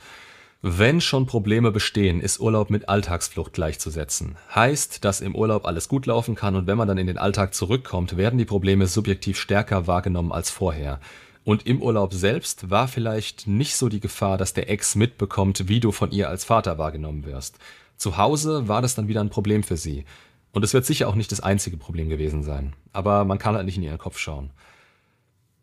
Wenn 0.62 1.02
schon 1.02 1.28
Probleme 1.28 1.72
bestehen, 1.72 2.20
ist 2.20 2.40
Urlaub 2.40 2.72
mit 2.72 2.90
Alltagsflucht 2.90 3.54
gleichzusetzen. 3.54 4.38
Heißt, 4.56 5.06
dass 5.06 5.22
im 5.22 5.36
Urlaub 5.36 5.66
alles 5.66 5.88
gut 5.88 6.08
laufen 6.08 6.34
kann 6.34 6.56
und 6.56 6.66
wenn 6.66 6.78
man 6.78 6.88
dann 6.88 6.98
in 6.98 7.08
den 7.08 7.20
Alltag 7.20 7.54
zurückkommt, 7.54 8.18
werden 8.18 8.40
die 8.40 8.46
Probleme 8.46 8.88
subjektiv 8.88 9.38
stärker 9.38 9.86
wahrgenommen 9.86 10.32
als 10.32 10.50
vorher. 10.50 11.00
Und 11.48 11.66
im 11.66 11.82
Urlaub 11.82 12.14
selbst 12.14 12.72
war 12.72 12.90
vielleicht 12.90 13.48
nicht 13.48 13.78
so 13.78 13.88
die 13.88 14.02
Gefahr, 14.02 14.38
dass 14.38 14.52
der 14.52 14.70
Ex 14.70 14.96
mitbekommt, 14.96 15.70
wie 15.70 15.80
du 15.80 15.94
von 15.94 16.12
ihr 16.12 16.28
als 16.28 16.44
Vater 16.44 16.78
wahrgenommen 16.78 17.24
wirst. 17.24 17.58
Zu 17.96 18.18
Hause 18.18 18.68
war 18.68 18.82
das 18.82 18.96
dann 18.96 19.08
wieder 19.08 19.22
ein 19.22 19.30
Problem 19.30 19.64
für 19.64 19.78
sie. 19.78 20.04
Und 20.52 20.66
es 20.66 20.74
wird 20.74 20.86
sicher 20.86 21.08
auch 21.08 21.16
nicht 21.16 21.32
das 21.32 21.40
einzige 21.40 21.78
Problem 21.78 22.10
gewesen 22.10 22.44
sein. 22.44 22.74
Aber 22.92 23.24
man 23.24 23.38
kann 23.38 23.56
halt 23.56 23.66
nicht 23.66 23.78
in 23.78 23.84
ihren 23.84 23.98
Kopf 23.98 24.18
schauen. 24.18 24.50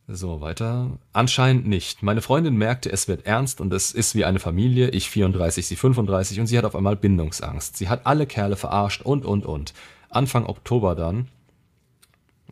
So, 0.09 0.41
weiter. 0.41 0.93
Anscheinend 1.13 1.67
nicht. 1.67 2.03
Meine 2.03 2.23
Freundin 2.23 2.57
merkte, 2.57 2.91
es 2.91 3.07
wird 3.07 3.27
ernst 3.27 3.61
und 3.61 3.71
es 3.75 3.93
ist 3.93 4.15
wie 4.15 4.25
eine 4.25 4.39
Familie. 4.39 4.89
Ich 4.89 5.11
34, 5.11 5.67
sie 5.67 5.77
35 5.77 6.41
und 6.41 6.47
sie 6.47 6.57
hat 6.57 6.65
auf 6.65 6.77
einmal 6.77 6.97
Bindungsangst. 6.97 7.77
Sie 7.77 7.91
hat 7.91 8.07
alle 8.07 8.27
Kerle 8.27 8.57
verarscht 8.57 9.03
und, 9.03 9.27
und, 9.27 9.45
und. 9.45 9.75
Anfang 10.09 10.47
Oktober 10.47 10.95
dann. 10.95 11.29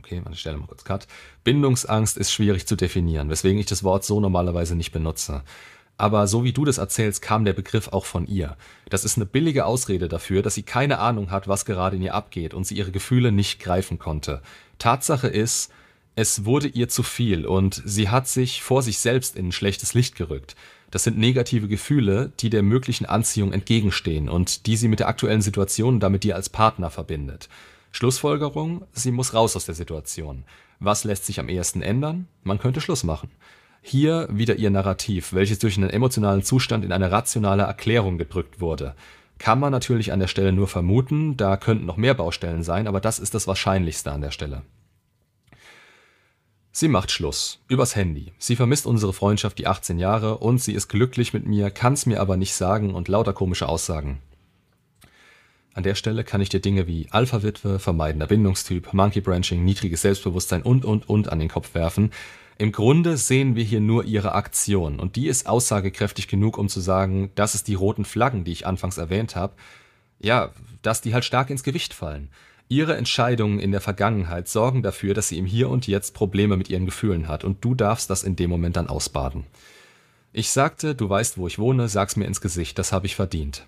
Okay, 0.04 0.20
ich 0.32 0.40
stelle 0.40 0.56
mal 0.56 0.66
kurz 0.66 0.82
Cut. 0.82 1.06
Bindungsangst 1.44 2.16
ist 2.16 2.32
schwierig 2.32 2.66
zu 2.66 2.74
definieren, 2.74 3.30
weswegen 3.30 3.60
ich 3.60 3.66
das 3.66 3.84
Wort 3.84 4.04
so 4.04 4.18
normalerweise 4.18 4.74
nicht 4.74 4.90
benutze. 4.90 5.44
Aber 5.96 6.26
so 6.26 6.42
wie 6.42 6.52
du 6.52 6.64
das 6.64 6.78
erzählst, 6.78 7.22
kam 7.22 7.44
der 7.44 7.52
Begriff 7.52 7.88
auch 7.88 8.04
von 8.04 8.26
ihr. 8.26 8.56
Das 8.88 9.04
ist 9.04 9.16
eine 9.16 9.26
billige 9.26 9.64
Ausrede 9.64 10.08
dafür, 10.08 10.42
dass 10.42 10.54
sie 10.54 10.64
keine 10.64 10.98
Ahnung 10.98 11.30
hat, 11.30 11.46
was 11.46 11.64
gerade 11.64 11.96
in 11.96 12.02
ihr 12.02 12.14
abgeht 12.14 12.52
und 12.52 12.66
sie 12.66 12.74
ihre 12.74 12.90
Gefühle 12.90 13.30
nicht 13.30 13.60
greifen 13.60 14.00
konnte. 14.00 14.42
Tatsache 14.78 15.28
ist, 15.28 15.70
es 16.16 16.44
wurde 16.44 16.66
ihr 16.66 16.88
zu 16.88 17.04
viel 17.04 17.46
und 17.46 17.80
sie 17.84 18.08
hat 18.08 18.26
sich 18.26 18.62
vor 18.62 18.82
sich 18.82 18.98
selbst 18.98 19.36
in 19.36 19.48
ein 19.48 19.52
schlechtes 19.52 19.94
Licht 19.94 20.16
gerückt. 20.16 20.56
Das 20.90 21.04
sind 21.04 21.16
negative 21.16 21.68
Gefühle, 21.68 22.32
die 22.40 22.50
der 22.50 22.62
möglichen 22.62 23.06
Anziehung 23.06 23.52
entgegenstehen 23.52 24.28
und 24.28 24.66
die 24.66 24.76
sie 24.76 24.88
mit 24.88 24.98
der 24.98 25.08
aktuellen 25.08 25.40
Situation 25.40 26.00
damit 26.00 26.24
dir 26.24 26.34
als 26.34 26.50
Partner 26.50 26.90
verbindet. 26.90 27.48
Schlussfolgerung, 27.92 28.86
sie 28.92 29.12
muss 29.12 29.34
raus 29.34 29.54
aus 29.54 29.66
der 29.66 29.74
Situation. 29.74 30.44
Was 30.80 31.04
lässt 31.04 31.26
sich 31.26 31.38
am 31.38 31.48
ehesten 31.48 31.82
ändern? 31.82 32.26
Man 32.42 32.58
könnte 32.58 32.80
Schluss 32.80 33.04
machen. 33.04 33.30
Hier 33.82 34.28
wieder 34.30 34.56
ihr 34.56 34.70
Narrativ, 34.70 35.32
welches 35.32 35.58
durch 35.58 35.76
einen 35.76 35.90
emotionalen 35.90 36.42
Zustand 36.42 36.84
in 36.84 36.92
eine 36.92 37.12
rationale 37.12 37.64
Erklärung 37.64 38.16
gedrückt 38.16 38.60
wurde. 38.60 38.94
Kann 39.38 39.60
man 39.60 39.72
natürlich 39.72 40.12
an 40.12 40.20
der 40.20 40.28
Stelle 40.28 40.52
nur 40.52 40.68
vermuten, 40.68 41.36
da 41.36 41.56
könnten 41.56 41.86
noch 41.86 41.96
mehr 41.96 42.14
Baustellen 42.14 42.62
sein, 42.62 42.86
aber 42.86 43.00
das 43.00 43.18
ist 43.18 43.34
das 43.34 43.46
Wahrscheinlichste 43.46 44.10
an 44.10 44.20
der 44.20 44.30
Stelle. 44.30 44.62
Sie 46.70 46.88
macht 46.88 47.10
Schluss. 47.10 47.60
Übers 47.68 47.96
Handy. 47.96 48.32
Sie 48.38 48.56
vermisst 48.56 48.86
unsere 48.86 49.12
Freundschaft 49.12 49.58
die 49.58 49.66
18 49.66 49.98
Jahre 49.98 50.38
und 50.38 50.58
sie 50.58 50.72
ist 50.72 50.88
glücklich 50.88 51.34
mit 51.34 51.46
mir, 51.46 51.70
kann's 51.70 52.06
mir 52.06 52.20
aber 52.20 52.38
nicht 52.38 52.54
sagen 52.54 52.94
und 52.94 53.08
lauter 53.08 53.34
komische 53.34 53.68
Aussagen. 53.68 54.22
An 55.74 55.82
der 55.82 55.94
Stelle 55.94 56.22
kann 56.24 56.40
ich 56.40 56.50
dir 56.50 56.60
Dinge 56.60 56.86
wie 56.86 57.06
Alpha-Witwe, 57.10 57.78
vermeidender 57.78 58.26
Bindungstyp, 58.26 58.92
Monkey 58.92 59.20
Branching, 59.20 59.64
niedriges 59.64 60.02
Selbstbewusstsein 60.02 60.62
und 60.62 60.84
und 60.84 61.08
und 61.08 61.32
an 61.32 61.38
den 61.38 61.48
Kopf 61.48 61.74
werfen, 61.74 62.10
im 62.58 62.70
Grunde 62.70 63.16
sehen 63.16 63.56
wir 63.56 63.64
hier 63.64 63.80
nur 63.80 64.04
ihre 64.04 64.32
Aktion 64.34 65.00
und 65.00 65.16
die 65.16 65.26
ist 65.26 65.48
aussagekräftig 65.48 66.28
genug, 66.28 66.58
um 66.58 66.68
zu 66.68 66.80
sagen, 66.80 67.30
dass 67.34 67.54
es 67.54 67.64
die 67.64 67.74
roten 67.74 68.04
Flaggen, 68.04 68.44
die 68.44 68.52
ich 68.52 68.66
anfangs 68.66 68.98
erwähnt 68.98 69.34
habe, 69.34 69.54
ja, 70.20 70.52
dass 70.82 71.00
die 71.00 71.14
halt 71.14 71.24
stark 71.24 71.50
ins 71.50 71.64
Gewicht 71.64 71.94
fallen. 71.94 72.28
Ihre 72.68 72.96
Entscheidungen 72.96 73.58
in 73.58 73.72
der 73.72 73.80
Vergangenheit 73.80 74.48
sorgen 74.48 74.82
dafür, 74.82 75.14
dass 75.14 75.28
sie 75.28 75.38
im 75.38 75.46
Hier 75.46 75.68
und 75.70 75.86
Jetzt 75.86 76.14
Probleme 76.14 76.56
mit 76.56 76.70
ihren 76.70 76.86
Gefühlen 76.86 77.26
hat 77.26 77.42
und 77.42 77.64
du 77.64 77.74
darfst 77.74 78.10
das 78.10 78.22
in 78.22 78.36
dem 78.36 78.50
Moment 78.50 78.76
dann 78.76 78.86
ausbaden. 78.86 79.44
Ich 80.32 80.50
sagte, 80.50 80.94
du 80.94 81.08
weißt, 81.08 81.38
wo 81.38 81.46
ich 81.46 81.58
wohne, 81.58 81.88
sag's 81.88 82.16
mir 82.16 82.26
ins 82.26 82.40
Gesicht, 82.40 82.78
das 82.78 82.92
habe 82.92 83.06
ich 83.06 83.16
verdient. 83.16 83.66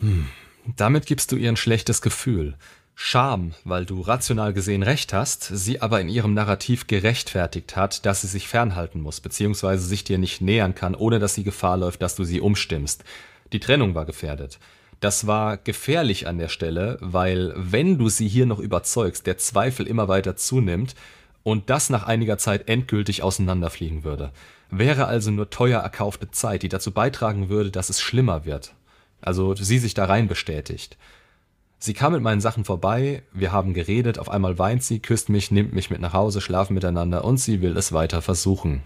Hm. 0.00 0.26
Damit 0.76 1.06
gibst 1.06 1.32
du 1.32 1.36
ihr 1.36 1.48
ein 1.48 1.56
schlechtes 1.56 2.02
Gefühl. 2.02 2.56
Scham, 2.94 3.54
weil 3.64 3.86
du 3.86 4.02
rational 4.02 4.52
gesehen 4.52 4.82
recht 4.82 5.14
hast, 5.14 5.44
sie 5.44 5.80
aber 5.80 6.02
in 6.02 6.10
ihrem 6.10 6.34
Narrativ 6.34 6.86
gerechtfertigt 6.86 7.74
hat, 7.74 8.04
dass 8.04 8.20
sie 8.20 8.26
sich 8.26 8.46
fernhalten 8.46 9.00
muss, 9.00 9.20
beziehungsweise 9.20 9.86
sich 9.86 10.04
dir 10.04 10.18
nicht 10.18 10.42
nähern 10.42 10.74
kann, 10.74 10.94
ohne 10.94 11.18
dass 11.18 11.34
sie 11.34 11.42
Gefahr 11.42 11.78
läuft, 11.78 12.02
dass 12.02 12.14
du 12.14 12.24
sie 12.24 12.42
umstimmst. 12.42 13.02
Die 13.52 13.60
Trennung 13.60 13.94
war 13.94 14.04
gefährdet. 14.04 14.58
Das 15.00 15.26
war 15.26 15.56
gefährlich 15.56 16.26
an 16.26 16.36
der 16.36 16.48
Stelle, 16.48 16.98
weil 17.00 17.54
wenn 17.56 17.96
du 17.96 18.10
sie 18.10 18.28
hier 18.28 18.44
noch 18.44 18.58
überzeugst, 18.58 19.26
der 19.26 19.38
Zweifel 19.38 19.86
immer 19.86 20.08
weiter 20.08 20.36
zunimmt 20.36 20.94
und 21.42 21.70
das 21.70 21.88
nach 21.88 22.02
einiger 22.02 22.36
Zeit 22.36 22.68
endgültig 22.68 23.22
auseinanderfliegen 23.22 24.04
würde. 24.04 24.30
Wäre 24.70 25.06
also 25.06 25.30
nur 25.30 25.48
teuer 25.48 25.80
erkaufte 25.80 26.30
Zeit, 26.30 26.62
die 26.62 26.68
dazu 26.68 26.90
beitragen 26.92 27.48
würde, 27.48 27.70
dass 27.70 27.88
es 27.88 28.00
schlimmer 28.02 28.44
wird. 28.44 28.74
Also 29.20 29.54
sie 29.54 29.78
sich 29.78 29.94
da 29.94 30.06
rein 30.06 30.28
bestätigt. 30.28 30.96
Sie 31.78 31.94
kam 31.94 32.12
mit 32.12 32.22
meinen 32.22 32.42
Sachen 32.42 32.64
vorbei, 32.64 33.22
wir 33.32 33.52
haben 33.52 33.72
geredet, 33.72 34.18
auf 34.18 34.28
einmal 34.28 34.58
weint 34.58 34.82
sie, 34.82 35.00
küsst 35.00 35.30
mich, 35.30 35.50
nimmt 35.50 35.72
mich 35.72 35.88
mit 35.88 36.00
nach 36.00 36.12
Hause, 36.12 36.42
schlafen 36.42 36.74
miteinander 36.74 37.24
und 37.24 37.38
sie 37.38 37.62
will 37.62 37.76
es 37.76 37.92
weiter 37.92 38.20
versuchen. 38.20 38.82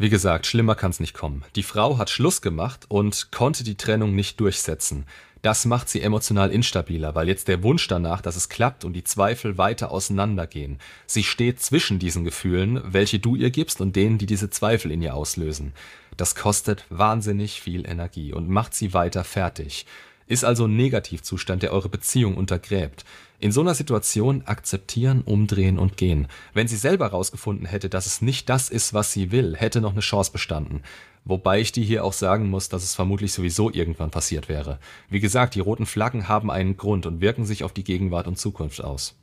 Wie 0.00 0.10
gesagt, 0.10 0.46
schlimmer 0.46 0.76
kann's 0.76 1.00
nicht 1.00 1.12
kommen. 1.12 1.44
Die 1.56 1.64
Frau 1.64 1.98
hat 1.98 2.08
Schluss 2.08 2.40
gemacht 2.40 2.86
und 2.88 3.32
konnte 3.32 3.64
die 3.64 3.76
Trennung 3.76 4.14
nicht 4.14 4.38
durchsetzen. 4.38 5.06
Das 5.42 5.64
macht 5.64 5.88
sie 5.88 6.02
emotional 6.02 6.52
instabiler, 6.52 7.16
weil 7.16 7.26
jetzt 7.26 7.48
der 7.48 7.64
Wunsch 7.64 7.88
danach, 7.88 8.20
dass 8.20 8.36
es 8.36 8.48
klappt 8.48 8.84
und 8.84 8.92
die 8.92 9.02
Zweifel 9.02 9.58
weiter 9.58 9.90
auseinandergehen. 9.90 10.78
Sie 11.06 11.24
steht 11.24 11.60
zwischen 11.60 11.98
diesen 11.98 12.24
Gefühlen, 12.24 12.80
welche 12.84 13.18
du 13.18 13.34
ihr 13.34 13.50
gibst 13.50 13.80
und 13.80 13.96
denen, 13.96 14.18
die 14.18 14.26
diese 14.26 14.50
Zweifel 14.50 14.92
in 14.92 15.02
ihr 15.02 15.14
auslösen. 15.14 15.72
Das 16.16 16.36
kostet 16.36 16.84
wahnsinnig 16.90 17.60
viel 17.60 17.84
Energie 17.84 18.32
und 18.32 18.48
macht 18.48 18.74
sie 18.74 18.94
weiter 18.94 19.24
fertig. 19.24 19.84
Ist 20.28 20.44
also 20.44 20.66
ein 20.66 20.76
Negativzustand, 20.76 21.62
der 21.62 21.72
eure 21.72 21.88
Beziehung 21.88 22.36
untergräbt. 22.36 23.04
In 23.40 23.50
so 23.50 23.62
einer 23.62 23.74
Situation 23.74 24.42
akzeptieren, 24.44 25.22
umdrehen 25.22 25.78
und 25.78 25.96
gehen. 25.96 26.28
Wenn 26.52 26.68
sie 26.68 26.76
selber 26.76 27.06
herausgefunden 27.06 27.66
hätte, 27.66 27.88
dass 27.88 28.06
es 28.06 28.20
nicht 28.20 28.48
das 28.48 28.68
ist, 28.68 28.92
was 28.92 29.12
sie 29.12 29.32
will, 29.32 29.56
hätte 29.56 29.80
noch 29.80 29.92
eine 29.92 30.00
Chance 30.00 30.30
bestanden. 30.30 30.82
Wobei 31.24 31.60
ich 31.60 31.72
dir 31.72 31.84
hier 31.84 32.04
auch 32.04 32.12
sagen 32.12 32.50
muss, 32.50 32.68
dass 32.68 32.82
es 32.82 32.94
vermutlich 32.94 33.32
sowieso 33.32 33.70
irgendwann 33.70 34.10
passiert 34.10 34.48
wäre. 34.48 34.78
Wie 35.08 35.20
gesagt, 35.20 35.54
die 35.54 35.60
roten 35.60 35.86
Flaggen 35.86 36.28
haben 36.28 36.50
einen 36.50 36.76
Grund 36.76 37.06
und 37.06 37.20
wirken 37.20 37.46
sich 37.46 37.64
auf 37.64 37.72
die 37.72 37.84
Gegenwart 37.84 38.26
und 38.26 38.38
Zukunft 38.38 38.82
aus. 38.84 39.14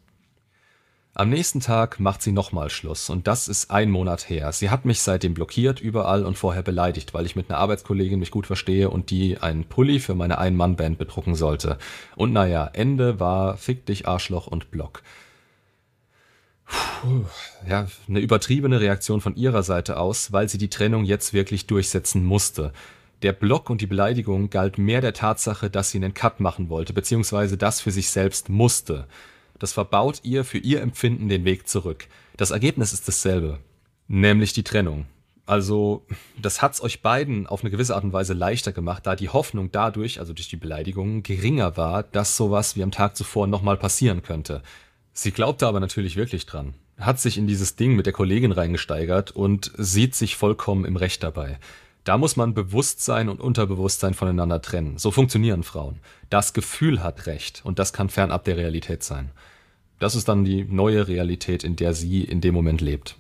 Am 1.18 1.30
nächsten 1.30 1.62
Tag 1.62 2.02
macht 2.02 2.22
sie 2.22 2.34
nochmal 2.34 2.70
Schluss 2.70 3.10
und 3.10 3.26
das 3.26 3.48
ist 3.48 3.72
ein 3.72 3.90
Monat 3.90 4.30
her. 4.30 4.52
Sie 4.52 4.70
hat 4.70 4.84
mich 4.84 5.00
seitdem 5.00 5.34
blockiert 5.34 5.80
überall 5.80 6.26
und 6.26 6.38
vorher 6.38 6.62
beleidigt, 6.62 7.14
weil 7.14 7.26
ich 7.26 7.38
mit 7.38 7.50
einer 7.50 7.58
Arbeitskollegin 7.58 8.20
mich 8.20 8.32
gut 8.32 8.46
verstehe 8.46 8.90
und 8.90 9.12
die 9.12 9.38
einen 9.38 9.64
Pulli 9.64 10.02
für 10.02 10.14
meine 10.14 10.40
Ein-Mann-Band 10.40 10.98
bedrucken 10.98 11.36
sollte. 11.36 11.78
Und 12.18 12.34
naja, 12.34 12.70
Ende 12.74 13.18
war 13.18 13.56
Fick 13.56 13.86
dich 13.86 14.10
Arschloch 14.10 14.48
und 14.48 14.72
Block. 14.72 15.04
Puh, 16.66 17.24
ja, 17.66 17.88
eine 18.10 18.20
übertriebene 18.20 18.82
Reaktion 18.82 19.22
von 19.22 19.38
ihrer 19.38 19.64
Seite 19.64 19.98
aus, 19.98 20.34
weil 20.34 20.50
sie 20.50 20.58
die 20.58 20.70
Trennung 20.70 21.06
jetzt 21.06 21.32
wirklich 21.32 21.66
durchsetzen 21.66 22.26
musste. 22.26 22.74
Der 23.22 23.32
Block 23.32 23.70
und 23.70 23.80
die 23.80 23.88
Beleidigung 23.88 24.50
galt 24.50 24.78
mehr 24.78 25.00
der 25.00 25.14
Tatsache, 25.14 25.70
dass 25.70 25.92
sie 25.92 25.98
einen 25.98 26.14
Cut 26.14 26.42
machen 26.42 26.68
wollte, 26.68 26.92
beziehungsweise 26.92 27.56
das 27.56 27.80
für 27.80 27.92
sich 27.92 28.10
selbst 28.10 28.50
musste. 28.50 29.08
Das 29.60 29.74
verbaut 29.74 30.22
ihr 30.24 30.44
für 30.44 30.58
ihr 30.58 30.82
Empfinden 30.82 31.30
den 31.30 31.46
Weg 31.46 31.68
zurück. 31.68 32.08
Das 32.38 32.52
Ergebnis 32.52 32.94
ist 32.94 33.08
dasselbe, 33.08 33.60
nämlich 34.08 34.54
die 34.54 34.64
Trennung. 34.64 35.06
Also, 35.46 36.06
das 36.42 36.62
hat's 36.62 36.82
euch 36.82 37.02
beiden 37.02 37.46
auf 37.46 37.62
eine 37.62 37.70
gewisse 37.70 37.96
Art 37.96 38.04
und 38.04 38.14
Weise 38.14 38.34
leichter 38.34 38.72
gemacht, 38.72 39.06
da 39.06 39.16
die 39.16 39.30
Hoffnung 39.30 39.72
dadurch, 39.72 40.20
also 40.20 40.34
durch 40.34 40.50
die 40.50 40.58
Beleidigung, 40.58 41.22
geringer 41.22 41.78
war, 41.78 42.02
dass 42.04 42.36
sowas 42.36 42.76
wie 42.76 42.84
am 42.84 42.92
Tag 42.92 43.16
zuvor 43.16 43.46
nochmal 43.46 43.78
passieren 43.78 44.24
könnte. 44.24 44.64
Sie 45.14 45.32
glaubte 45.32 45.68
aber 45.68 45.80
natürlich 45.80 46.16
wirklich 46.16 46.48
dran, 46.48 46.74
hat 47.00 47.20
sich 47.20 47.38
in 47.38 47.48
dieses 47.48 47.76
Ding 47.76 47.96
mit 47.96 48.08
der 48.08 48.14
Kollegin 48.14 48.52
reingesteigert 48.52 49.32
und 49.32 49.72
sieht 49.78 50.16
sich 50.16 50.36
vollkommen 50.36 50.84
im 50.84 50.98
Recht 50.98 51.22
dabei. 51.22 51.60
Da 52.06 52.20
muss 52.20 52.36
man 52.36 52.54
Bewusstsein 52.54 53.30
und 53.30 53.42
Unterbewusstsein 53.42 54.14
voneinander 54.14 54.62
trennen. 54.62 55.00
So 55.00 55.10
funktionieren 55.10 55.64
Frauen. 55.64 56.00
Das 56.30 56.54
Gefühl 56.54 57.04
hat 57.04 57.26
Recht 57.26 57.62
und 57.66 57.80
das 57.80 57.94
kann 57.94 58.10
fernab 58.10 58.44
der 58.44 58.58
Realität 58.58 59.04
sein. 59.04 59.32
Das 59.98 60.14
ist 60.14 60.28
dann 60.28 60.46
die 60.46 60.66
neue 60.66 61.08
Realität, 61.08 61.64
in 61.64 61.76
der 61.76 61.96
sie 61.96 62.24
in 62.24 62.42
dem 62.42 62.54
Moment 62.54 62.80
lebt. 62.80 63.18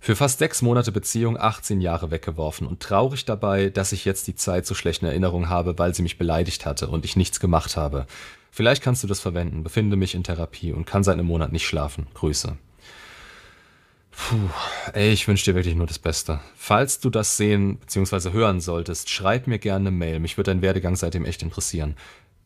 Für 0.00 0.16
fast 0.16 0.40
sechs 0.40 0.60
Monate 0.60 0.90
Beziehung 0.90 1.38
18 1.38 1.80
Jahre 1.80 2.10
weggeworfen 2.10 2.66
und 2.66 2.80
traurig 2.80 3.26
dabei, 3.26 3.70
dass 3.70 3.92
ich 3.92 4.04
jetzt 4.04 4.26
die 4.26 4.34
Zeit 4.34 4.66
so 4.66 4.74
schlechten 4.74 5.06
Erinnerungen 5.06 5.48
habe, 5.48 5.78
weil 5.78 5.94
sie 5.94 6.02
mich 6.02 6.18
beleidigt 6.18 6.66
hatte 6.66 6.88
und 6.88 7.04
ich 7.04 7.14
nichts 7.14 7.38
gemacht 7.38 7.76
habe. 7.76 8.06
Vielleicht 8.50 8.82
kannst 8.82 9.04
du 9.04 9.06
das 9.06 9.20
verwenden, 9.20 9.62
befinde 9.62 9.94
mich 9.94 10.16
in 10.16 10.24
Therapie 10.24 10.72
und 10.72 10.84
kann 10.84 11.04
seit 11.04 11.14
einem 11.14 11.28
Monat 11.28 11.52
nicht 11.52 11.66
schlafen. 11.66 12.08
Grüße. 12.14 12.58
Puh, 14.16 14.48
ey, 14.92 15.12
ich 15.12 15.26
wünsche 15.28 15.44
dir 15.44 15.54
wirklich 15.54 15.74
nur 15.74 15.86
das 15.86 15.98
Beste. 15.98 16.40
Falls 16.56 17.00
du 17.00 17.10
das 17.10 17.36
sehen 17.36 17.78
bzw. 17.78 18.32
hören 18.32 18.60
solltest, 18.60 19.10
schreib 19.10 19.46
mir 19.46 19.58
gerne 19.58 19.88
eine 19.88 19.96
Mail. 19.96 20.20
Mich 20.20 20.36
würde 20.36 20.50
dein 20.50 20.62
Werdegang 20.62 20.96
seitdem 20.96 21.24
echt 21.24 21.42
interessieren. 21.42 21.96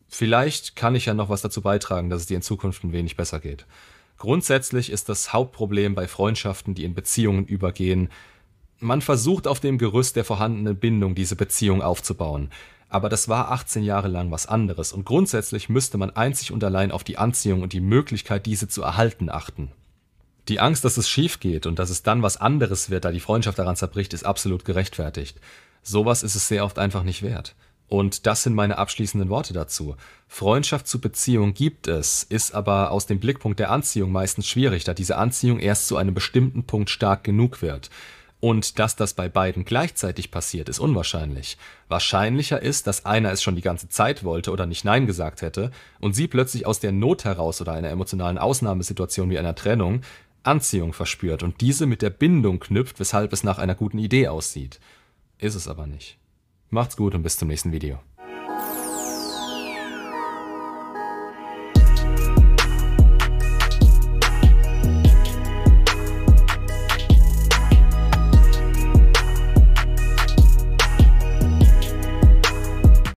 Vielleicht 0.07 0.75
kann 0.75 0.95
ich 0.95 1.05
ja 1.05 1.13
noch 1.13 1.29
was 1.29 1.41
dazu 1.41 1.61
beitragen, 1.61 2.09
dass 2.09 2.21
es 2.21 2.27
dir 2.27 2.37
in 2.37 2.41
Zukunft 2.41 2.83
ein 2.83 2.91
wenig 2.91 3.15
besser 3.15 3.39
geht. 3.39 3.65
Grundsätzlich 4.17 4.91
ist 4.91 5.07
das 5.07 5.31
Hauptproblem 5.31 5.95
bei 5.95 6.07
Freundschaften, 6.07 6.73
die 6.73 6.83
in 6.83 6.95
Beziehungen 6.95 7.45
übergehen, 7.45 8.09
man 8.81 9.01
versucht 9.01 9.45
auf 9.45 9.59
dem 9.59 9.77
Gerüst 9.77 10.15
der 10.15 10.23
vorhandenen 10.23 10.77
Bindung 10.77 11.13
diese 11.13 11.35
Beziehung 11.35 11.81
aufzubauen. 11.81 12.49
Aber 12.87 13.09
das 13.09 13.27
war 13.27 13.51
18 13.51 13.83
Jahre 13.83 14.07
lang 14.07 14.31
was 14.31 14.47
anderes 14.47 14.93
und 14.93 15.05
grundsätzlich 15.05 15.69
müsste 15.69 15.97
man 15.97 16.11
einzig 16.11 16.51
und 16.51 16.63
allein 16.63 16.91
auf 16.91 17.03
die 17.03 17.17
Anziehung 17.17 17.61
und 17.61 17.73
die 17.73 17.81
Möglichkeit, 17.81 18.45
diese 18.45 18.67
zu 18.67 18.81
erhalten, 18.81 19.29
achten. 19.29 19.71
Die 20.49 20.59
Angst, 20.59 20.83
dass 20.83 20.97
es 20.97 21.07
schief 21.07 21.39
geht 21.39 21.67
und 21.67 21.77
dass 21.77 21.91
es 21.91 22.01
dann 22.01 22.23
was 22.23 22.37
anderes 22.37 22.89
wird, 22.89 23.05
da 23.05 23.11
die 23.11 23.19
Freundschaft 23.19 23.59
daran 23.59 23.75
zerbricht, 23.75 24.13
ist 24.13 24.25
absolut 24.25 24.65
gerechtfertigt. 24.65 25.37
Sowas 25.83 26.23
ist 26.23 26.35
es 26.35 26.47
sehr 26.47 26.65
oft 26.65 26.79
einfach 26.79 27.03
nicht 27.03 27.21
wert. 27.21 27.55
Und 27.87 28.25
das 28.25 28.43
sind 28.43 28.53
meine 28.55 28.77
abschließenden 28.77 29.29
Worte 29.29 29.53
dazu. 29.53 29.95
Freundschaft 30.27 30.87
zu 30.87 30.99
Beziehung 30.99 31.53
gibt 31.53 31.87
es, 31.87 32.23
ist 32.23 32.53
aber 32.53 32.91
aus 32.91 33.05
dem 33.05 33.19
Blickpunkt 33.19 33.59
der 33.59 33.71
Anziehung 33.71 34.11
meistens 34.11 34.47
schwierig, 34.47 34.83
da 34.83 34.93
diese 34.93 35.17
Anziehung 35.17 35.59
erst 35.59 35.87
zu 35.87 35.97
einem 35.97 36.13
bestimmten 36.13 36.63
Punkt 36.63 36.89
stark 36.89 37.23
genug 37.23 37.61
wird. 37.61 37.89
Und 38.41 38.79
dass 38.79 38.95
das 38.95 39.13
bei 39.13 39.27
beiden 39.27 39.65
gleichzeitig 39.65 40.31
passiert, 40.31 40.69
ist 40.69 40.79
unwahrscheinlich. 40.79 41.57
Wahrscheinlicher 41.89 42.61
ist, 42.61 42.87
dass 42.87 43.05
einer 43.05 43.31
es 43.31 43.43
schon 43.43 43.55
die 43.55 43.61
ganze 43.61 43.89
Zeit 43.89 44.23
wollte 44.23 44.51
oder 44.51 44.65
nicht 44.65 44.85
Nein 44.85 45.07
gesagt 45.07 45.41
hätte 45.41 45.71
und 45.99 46.13
sie 46.13 46.27
plötzlich 46.27 46.65
aus 46.65 46.79
der 46.79 46.93
Not 46.93 47.25
heraus 47.25 47.59
oder 47.59 47.73
einer 47.73 47.89
emotionalen 47.89 48.37
Ausnahmesituation 48.37 49.29
wie 49.29 49.39
einer 49.39 49.55
Trennung 49.55 50.01
Anziehung 50.43 50.93
verspürt 50.93 51.43
und 51.43 51.61
diese 51.61 51.85
mit 51.85 52.01
der 52.01 52.09
Bindung 52.09 52.59
knüpft, 52.59 52.99
weshalb 52.99 53.33
es 53.33 53.43
nach 53.43 53.57
einer 53.57 53.75
guten 53.75 53.99
Idee 53.99 54.27
aussieht. 54.27 54.79
Ist 55.37 55.55
es 55.55 55.67
aber 55.67 55.87
nicht. 55.87 56.17
Macht's 56.69 56.97
gut 56.97 57.15
und 57.15 57.23
bis 57.23 57.37
zum 57.37 57.47
nächsten 57.47 57.71
Video. 57.71 57.99